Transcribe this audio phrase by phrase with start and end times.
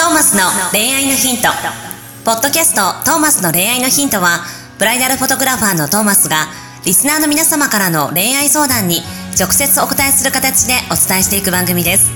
[0.00, 1.48] トーマスの恋愛のヒント。
[2.24, 4.40] ポッドキャストトーマスの恋愛のヒントは、
[4.78, 6.46] ブライダルフォトグラファーのトーマスが、
[6.86, 9.02] リスナーの皆様からの恋愛相談に
[9.38, 12.10] 直接お答えする形でお伝えしていく番組です。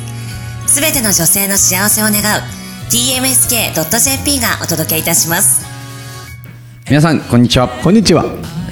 [0.66, 2.40] すべての女性の幸せを願う
[2.88, 5.66] tmsk.jp がお届けいたします。
[6.88, 8.24] 皆さんこんにちはこんにちは。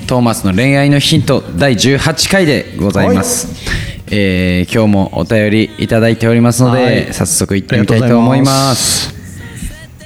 [0.06, 3.46] トーマスの恋愛のヒント第18回でございます、
[4.14, 9.14] えー今日もお便りいただいておりますので、はい早速行ってみたいと思います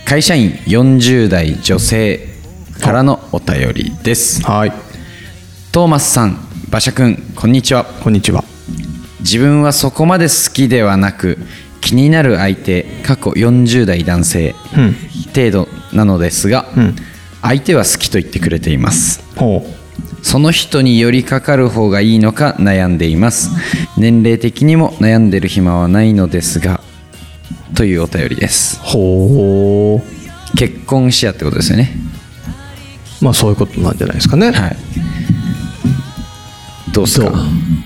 [0.05, 2.28] 会社員40代女性
[2.80, 4.73] からのお便りですはい。
[5.73, 6.38] トーマスさん
[6.69, 8.45] 馬車くんこんにちはこんにちは。
[9.20, 11.38] 自分はそこまで好きではなく
[11.80, 14.95] 気になる相手過去40代男性うん。
[15.34, 16.97] 程度なのですが、うん。
[17.42, 19.66] 相手は好きと言ってくれていますほ
[20.28, 23.48] その人に寄りかかる方がいいのか悩んでいます
[23.96, 26.80] 年齢的にも悩んでる暇はないのですが
[27.76, 28.86] というお便りですう。
[28.88, 30.56] ほう。
[30.56, 31.92] 結婚しやってことですよね
[33.22, 34.50] まあそういうことなんじゃないですかね。
[34.50, 34.77] はい
[36.92, 37.30] どうっすか？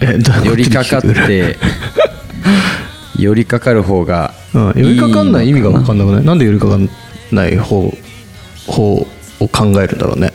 [0.01, 0.47] え、どう？
[0.47, 1.03] 寄りかかっ。
[1.03, 1.59] て
[3.19, 4.73] 寄りかかる方がうん。
[4.77, 6.25] 寄りかかんない意味が分かんんなくない？
[6.25, 6.89] なんで寄りかかん
[7.33, 7.93] ない方、
[8.67, 9.07] 方
[9.41, 10.33] を考えるんだろうね。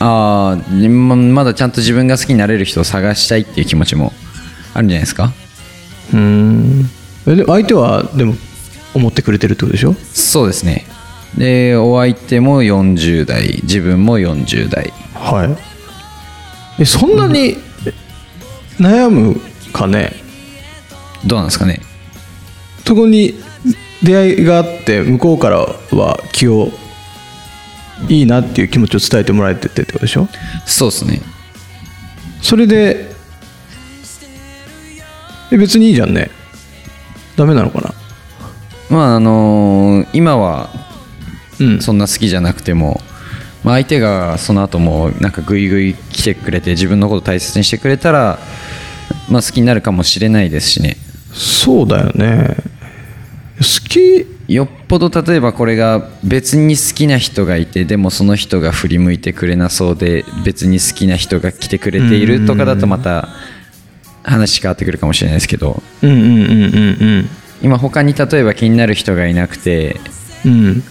[0.00, 4.12] ああままだちゃんと自分が好きになれる人を探したいっていう気持ちも
[4.74, 5.32] あるんじゃないですか？
[6.12, 6.90] うーん。
[7.26, 8.34] え、で相手は、でも、
[8.94, 9.94] 思ってくれてるってことでしょ？
[10.12, 10.86] そうですね。
[11.36, 14.92] でお相手も40代自分も40代。
[15.14, 15.44] は
[16.78, 16.82] い。
[16.82, 17.56] え、そんなに
[18.78, 19.40] 悩む
[19.72, 20.12] かね？
[21.26, 21.82] どうなんですかね？
[22.86, 23.34] そこに
[24.02, 26.72] 出会いがあって向こうからは気を
[28.08, 30.28] いいなっていう気持ちを伝えてもらえててってことでしょ？
[30.66, 31.20] そうですね。
[32.42, 33.10] それで
[35.52, 36.30] え別にいいじゃんね。
[37.36, 37.94] ダメなのかな？
[38.88, 40.70] まああのー今は
[41.60, 41.80] うん。
[41.80, 43.00] そんな好きじゃなくても、
[43.62, 48.38] まあ、相手がその後もなんかグイグイ来てくれて自分のこと大切にしてくれたら、
[49.28, 50.96] まあ、好きになるかもしれないですしね。
[51.32, 52.56] そうだよね。
[53.58, 63.28] 好きよっぽど例えばこれが別に好きな人がいてでもその人が振り向いてくれなそうで別に好きな人が来てくれているとかだとまた
[64.24, 66.36] 話変わってくるかもしれないですけどうんうんうんう
[67.22, 67.28] ん
[67.62, 70.00] 今他に例えば気になる人がいなくて
[70.44, 70.66] うん。
[70.66, 70.82] うん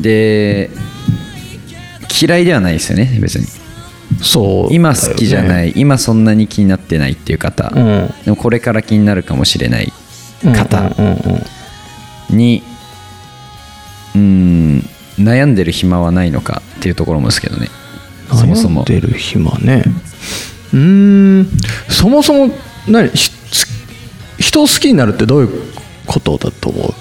[0.00, 0.70] で
[2.22, 3.46] 嫌いではないですよね別に。
[4.22, 8.10] そう、今好きじゃないい、今そんなに気になってないっていう方、うん。
[8.24, 9.92] でもこれから気になるかもしれない
[10.42, 10.94] 方。
[10.98, 11.57] うんうんうん
[12.30, 12.62] に
[14.14, 14.84] うん
[15.18, 17.68] 悩んでる暇はないのかっていうところもですけどね。
[18.28, 18.84] そもそも。
[18.84, 19.84] 悩んでる暇ね。
[20.72, 21.50] うーん。
[21.88, 22.54] そもそも
[22.86, 23.30] 何ひ
[24.38, 25.72] 人を好きになるってどういう
[26.06, 26.94] ことだと思う？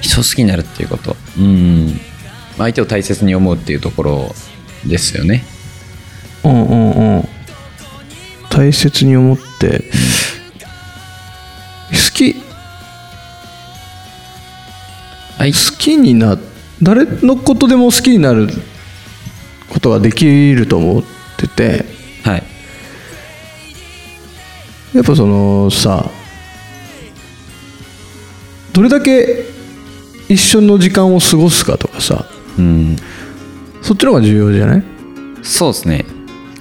[0.00, 1.16] 人好きになるっていうこと。
[1.38, 1.98] うん。
[2.58, 4.34] 相手を大切に思うっていうところ
[4.86, 5.44] ですよね。
[6.44, 7.28] うんうんうん。
[8.50, 9.84] 大切に思って
[11.90, 12.36] 好き
[15.38, 15.52] はい。
[15.52, 16.38] 好きにな
[16.82, 18.48] 誰のことでも好きになる
[19.68, 21.02] ことができると思っ
[21.36, 21.84] てて。
[22.22, 22.42] はい。
[24.94, 26.08] やっぱそのさ
[28.72, 29.44] どれだけ
[30.28, 32.26] 一緒の時間を過ごすかとかさ
[32.58, 32.96] うん。
[33.82, 34.84] そっちの方が重要じゃない？
[35.42, 36.04] そうですね。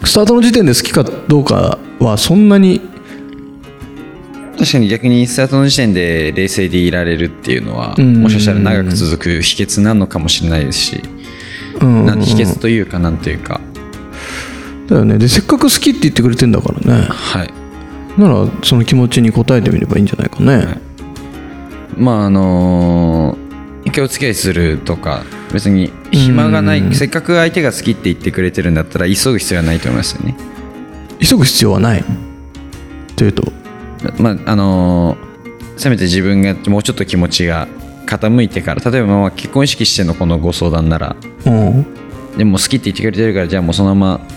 [0.03, 2.81] スタートの時点で好きかどうかはそんなに
[4.57, 8.21] 確かに逆にスタートの時点で冷静でいられるっていうのはうん。
[8.21, 11.03] もしかしたら長く続く秘訣なのかもしれないですし
[11.81, 12.05] うん。
[12.05, 13.59] なん秘訣というかなんというか。
[14.87, 15.17] だよね。
[15.17, 17.07] でせっかく好きって言ってくれてんだからね。
[17.09, 17.53] はい。
[18.17, 20.77] ならその気持ちに応えてみればいいんじゃないかね、
[21.97, 23.35] まああの
[23.85, 26.91] 一回お付き合いするとか別に暇がなうん。
[26.91, 30.35] いせっかく相手が好きって言ってくれてるんだったら急ぐ必要はないと思いますよね。
[31.19, 32.03] 急ぐ必要はない
[34.19, 35.17] まああの
[35.77, 37.67] せめて自分がもうちょっと気持ちが
[38.05, 41.15] 傾いてから例えばまあ結婚意識してのこのご相談なら
[41.45, 41.85] うん。
[42.37, 44.27] でも好きって言ってくれてるからじゃあもうそのまま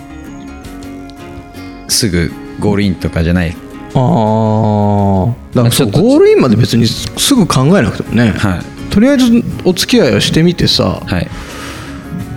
[1.88, 2.30] すぐ
[2.60, 3.50] ゴールインとかじゃない。
[3.50, 3.54] あ
[3.94, 8.90] あだからそうゴールインまで別にすぐ考えなくてもね、はい。
[8.90, 11.28] とりあえずお付き合いをしてみてさはい。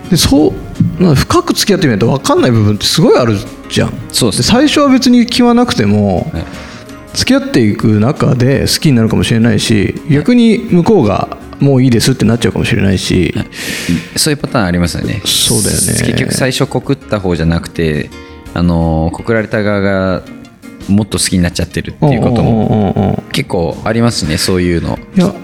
[0.09, 3.35] でそうな深く付き合ってみないと分かんない部分ってすごいある
[3.69, 3.93] じゃん。
[4.11, 6.45] そうです最初は別に気はなくても、はい
[7.13, 13.33] 付き合っていく中で好きになるかもしれないし逆に向こうがもういいですってなっちゃうかもしれないし、
[14.15, 15.21] そういうパターンありますよね。
[15.25, 15.81] そうだよね。
[16.05, 18.09] 結局最初告った方じゃなくて
[18.53, 20.23] あの告られた側が
[20.87, 24.97] もっと好きになっちゃってるっていうことも結構ありますねそういうの。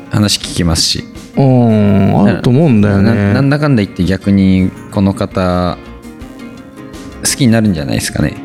[0.09, 1.03] 話聞きますし。
[1.37, 5.77] うんあると思うんだよななんねだかんだ言って逆にこの方
[7.21, 8.37] 好きになるんじゃないですかね。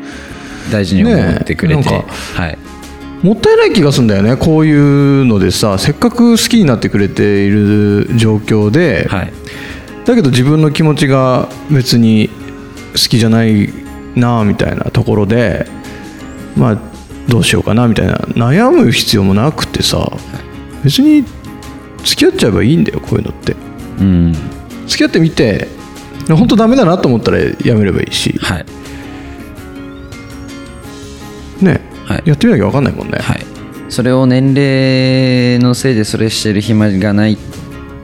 [0.73, 2.57] 大事に思ってくれて、ねはい
[3.23, 4.35] もったいない気がするんだよね。
[4.35, 9.33] こういうのでさせっかく好きになってくれている状況で、はい。
[10.05, 12.29] だけど自分の気持ちが別に
[12.93, 13.69] 好きじゃない
[14.15, 15.67] なみたいなところで
[16.55, 16.77] まあ
[17.27, 18.15] どうしようかなみたいな。
[18.15, 20.11] 悩む必要もなくてさ
[20.83, 21.23] 別に
[22.03, 23.55] 付き合っちゃえばいいんだよこういうのって。
[23.99, 24.33] うん。
[24.87, 25.67] 付き合ってみて
[26.27, 28.35] 本当ダメだなと思ったらやめればいいし。
[28.41, 28.65] はい
[32.11, 32.23] はい。
[32.25, 33.45] やってみなきゃ分かんないもんね、はい。
[33.87, 37.37] それを年齢のせいでそれしてる暇がないっ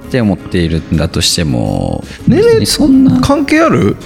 [0.09, 3.97] て思っているんだとしても年齢そんな関係ある？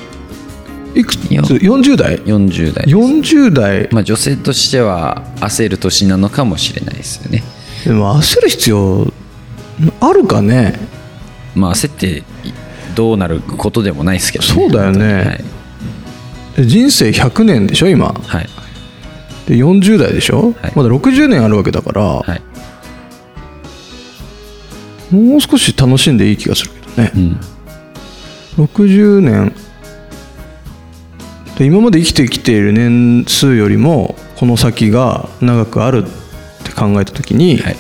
[0.95, 1.31] いくつ？
[1.31, 1.41] いや。
[1.43, 3.89] 40代？40代40代。
[3.91, 7.43] まあ女性としては焦る年なのかもしれないですよね。
[7.85, 9.13] でも焦る必要
[9.99, 10.79] あるかね？
[11.55, 12.23] まあ焦って
[12.95, 15.43] どうなることでもないですけど、ね、そうだよね。
[16.57, 18.07] はい、人生100年でしょ今？
[18.07, 18.49] はい
[19.51, 20.73] で40代でしょ、はい。
[20.77, 22.41] まだ60年あるわけだから、はい。
[25.13, 27.11] もう少し楽しんでいい気がするけどね。
[27.13, 27.19] う
[28.61, 28.65] ん。
[28.65, 29.53] 60年。
[31.57, 37.75] で今まで生きてきている年数よりもこの先が長くあるって考えた時に、はい。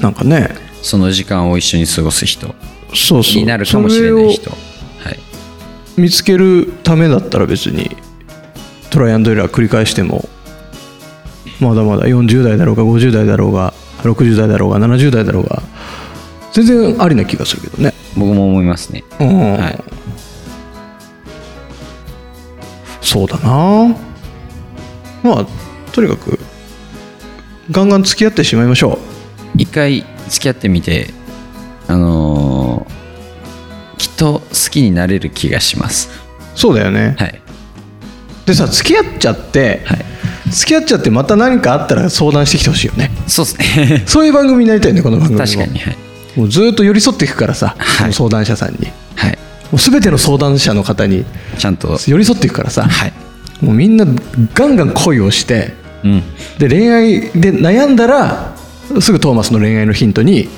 [0.00, 0.56] なんかね。
[0.82, 2.52] その時間を一緒に過ごす人。
[2.96, 3.42] そうそう。
[3.42, 4.50] になるかもしれない人。
[4.50, 4.56] そ
[5.04, 5.20] はい。
[5.96, 7.96] 見つけるためだったら別に
[8.90, 10.28] トライアンドエラー繰り返しても
[11.60, 13.72] まだまだ40代だろうが50代だろうが
[14.02, 15.62] 60代だろうが70代だろうが
[16.52, 19.04] 全然ありな気がするけどね、僕も思いますね。
[19.20, 19.52] うん。
[19.52, 19.78] はい。
[23.00, 23.96] そうだな。
[25.22, 25.46] まあ
[25.92, 26.38] とにかく
[27.70, 28.98] ガンガン付き合ってしまいましょ
[29.56, 31.12] 一回付き合ってみて
[31.88, 33.00] あのー
[33.98, 36.08] きっと好きになれる気がします。
[36.54, 37.39] うそうだよね、はい
[38.50, 40.04] でさ付き合っちゃって、はい。
[40.50, 43.10] 付き合っちゃってまた何かあったら相談してきてほしいよね。
[43.28, 44.02] そうですね。
[44.08, 45.46] そういう番組になりたいねこの番組も。
[45.46, 45.96] 確かにはい。
[46.36, 48.12] もうずっと寄り添っていくからさ、はい。
[48.12, 48.88] 相談者さんに。
[49.14, 49.38] はい。
[49.70, 51.24] もう全ての相談者の方に
[51.58, 51.98] ちゃんと。
[52.06, 53.12] 寄り添っていくからさ、はい。
[53.60, 54.04] もうみんな
[54.54, 56.22] ガンガン恋をしてうん。
[56.58, 58.54] で恋愛で悩んだら
[59.00, 60.48] すぐトーマスの恋愛のヒントに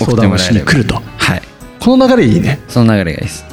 [0.00, 1.00] 相談をしに来ると。
[1.16, 1.42] はい。
[1.78, 2.60] この流れいいね。
[2.68, 3.44] その流れがいいです。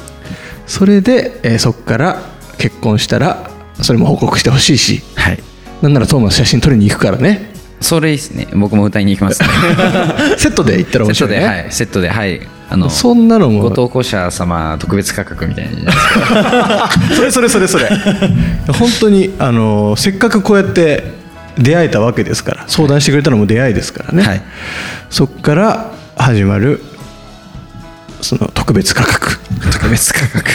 [0.66, 2.22] それで、えーそこから
[2.58, 3.49] 結婚したら
[3.82, 5.42] それも報告してほしいしはい。
[5.82, 7.50] なんならトーマス写真撮りに行くからね。
[7.80, 8.46] それいいですね。
[8.52, 9.48] 僕も歌いに行きますね。
[10.36, 13.62] セットで行ったら面セットで、白いねはい、セットで、はい、あの、そんなのも。
[13.62, 15.92] ご投稿者様特別価格みたいな。
[17.16, 17.88] それそれそれそれ。
[18.78, 21.12] 本当にあのせっかくこうやって
[21.58, 24.42] 出会えたわけですから相談してくれたのも出会いですからね、はい。
[25.08, 26.82] そこから始まる
[28.20, 29.38] その特別価格。
[29.72, 30.50] 特別価格。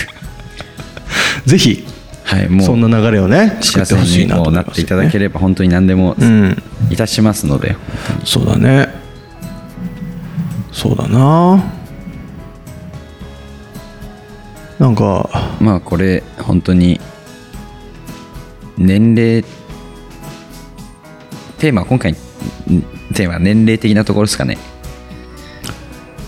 [1.46, 1.86] ぜひ
[2.26, 7.76] はい、もう、そんな流れをね作ってほしいなっなと思いますていただければ、本当に何でもうんいたしますので、
[8.26, 8.90] そうだね。
[10.72, 11.64] そうだな。
[14.80, 17.00] なんかまあ、これ、本当に、
[18.78, 19.44] 年齢、
[21.60, 22.16] テーマ、今回、ん
[23.14, 24.58] テーマ、年齢的なところですかね。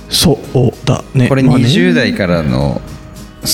[0.09, 1.27] そうだね。
[1.27, 1.65] これ、まあね。
[1.65, 2.81] 20代からの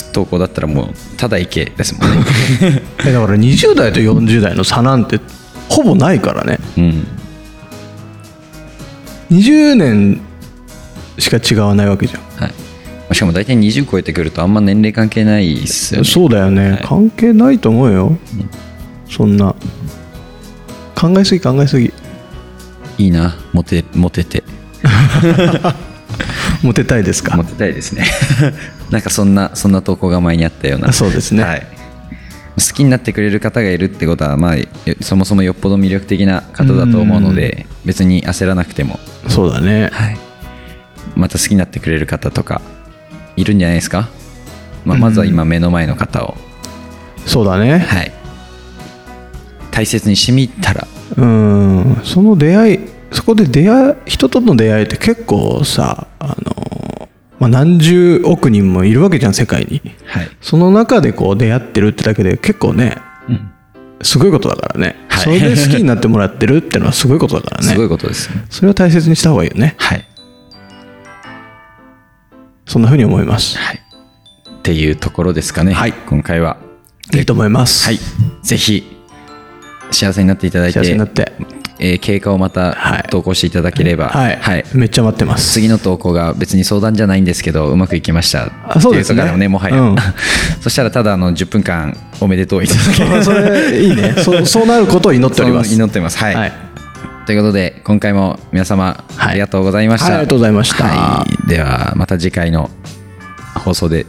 [0.02, 2.26] 投稿だったら、もう、ただいけですもんね。
[3.06, 5.20] えだから20代と40代の差なんて
[5.70, 7.08] ほぼないからねうん。
[9.32, 10.22] 20年
[11.18, 12.54] しか違わないわけじゃんはい。
[13.16, 16.08] しかも大体20超えてくるとあんま年齢関係ないっすよね。
[16.08, 18.18] そうだよね、はい関係ないと思うよ、
[19.10, 19.56] そんな
[20.96, 21.94] 考えすぎ考えすぎ
[22.98, 24.44] いいな、モテ、モテて。
[26.64, 27.36] モテたいですか？
[27.38, 28.06] モテたいですね。
[28.90, 30.90] なんかそんな、そんな投稿が前にあったような。
[30.90, 31.68] あそうですねはい。
[32.58, 34.66] 好きになってくれる方がいるってことは、まあ、よ
[35.02, 40.18] そもそもよっぽど魅力的な方だと思うので、別に焦らなくても、そうだねはい。
[41.16, 42.62] また好きになってくれる方とか、
[43.36, 44.10] いるんじゃないですか？
[44.86, 46.38] まあ、まずは今目の前の方を、
[47.26, 48.12] そうだねはい。
[49.72, 52.80] 大切にしてみたら、うんその出会い
[53.12, 56.03] そこで出会い人との出会いって結構さ
[57.44, 60.30] まあ、何十億人もいるわけじゃん世界にはい。
[60.40, 62.96] その中でこう出会ってるってだけで結構ね
[63.28, 63.52] うん。
[64.02, 68.30] すごいことだからね、はいそれで好きになってもらってるってのはすごいことだからね すごいことです。
[68.50, 70.08] それは大切にした方がいいよねはい。
[72.66, 73.82] そんなふうに思いますはい。
[74.50, 75.74] っていうところですかね。
[75.74, 76.56] はい今回は。
[77.14, 78.00] いいと思いますはい。
[78.42, 78.84] ぜひ、
[79.92, 81.34] 幸せになっていただいて、幸せになって
[81.80, 85.54] えー経過をまはいた投稿していただければ、はい、めっちゃ待ってます。
[85.54, 88.52] 次の投稿が別に相談じゃないんですけどうまくいきました。
[88.68, 89.38] あそうですね。
[89.38, 89.96] ねもはや、うん。
[90.62, 93.04] そしたらただあの10分間おめでとういただけ。
[93.04, 94.16] ればそれいいね。
[94.24, 95.74] そうそうなることを祈っております。
[95.74, 96.18] 祈ってます。
[96.18, 96.54] はい、はい。
[97.26, 99.32] ということで今回も皆様はい。
[99.32, 100.84] ありがとうございました、はいありがとうございました。
[100.86, 101.48] はい。
[101.48, 102.70] ではまた次回の
[103.56, 104.06] 放送で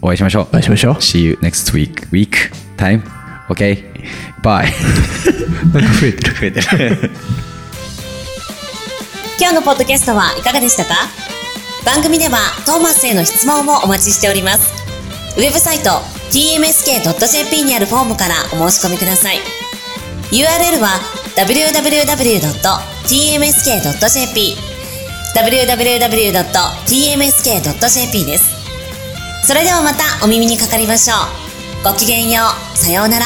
[0.00, 0.46] お会いしましょう。
[0.50, 0.94] お会いしましょう。
[0.94, 2.08] See you next week.
[2.10, 2.52] Week.
[2.76, 3.84] Time OK
[4.42, 4.66] bye
[5.72, 7.10] なんか増えてる増えてる
[9.40, 11.08] 今日のポッドキャストはいかがでしたか？
[11.84, 14.60] 番組ではトーマスへの質問もお待ちしております。
[15.36, 15.90] ウェブサイト
[16.30, 19.40] tmsk.jp にあるフォームからお申し込みください。
[20.30, 21.00] URL は
[23.32, 24.56] www.tmsk.jp
[26.92, 28.44] www.tmsk.jp です。
[29.46, 31.41] それではまたお耳にかかりましょう。
[31.84, 32.42] ごきげんよ
[32.74, 32.78] う。
[32.78, 33.24] さようなら。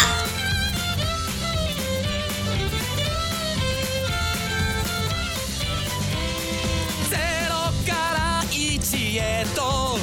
[7.11, 7.17] ゼ
[7.51, 7.55] ロ
[7.87, 9.99] から一へと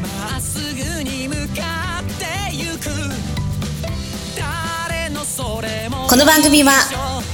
[0.00, 2.88] まっすぐに向かってゆく
[4.34, 6.72] 誰のそれもこの番組は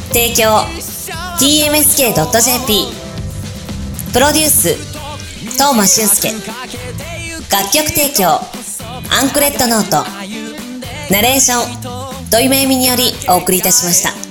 [0.08, 0.66] 提供
[1.38, 2.92] tmsk.jp
[4.12, 4.74] プロデュース
[5.52, 6.32] 東間俊介
[7.48, 8.57] 楽曲提供
[9.10, 10.04] アンクレットノート。
[11.12, 14.27] ナレーション土井めいみによりお送りいたしました。